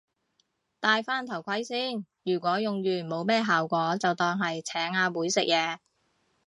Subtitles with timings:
[0.79, 5.77] 戴返頭盔先，如果用完冇咩效果就當係請阿妹食嘢